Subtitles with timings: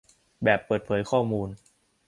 [0.43, 1.49] แบบเปิดเผยข้อมูล